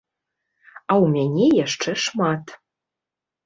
[0.77, 2.59] А ў мяне яшчэ шмат.